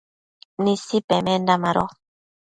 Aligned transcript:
Nisi 0.63 0.97
pemenda 1.07 1.53
mado 1.63 1.85